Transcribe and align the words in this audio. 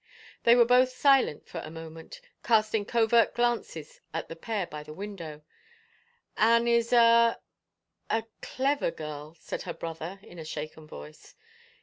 They 0.45 0.55
were 0.55 0.65
both 0.65 0.89
silent 0.89 1.47
a 1.53 1.69
moment, 1.69 2.21
casting 2.41 2.85
covert 2.85 3.35
glances 3.35 4.01
at 4.15 4.29
the 4.29 4.35
pair 4.35 4.65
by 4.65 4.81
the 4.81 4.95
window. 4.95 5.43
"Anne 6.37 6.67
is 6.67 6.91
a— 6.91 7.39
a 8.09 8.23
clever 8.41 8.89
girl," 8.89 9.35
said 9.39 9.61
her 9.61 9.75
brother 9.75 10.19
in 10.23 10.39
a 10.39 10.43
shaken 10.43 10.87
voice. 10.87 11.35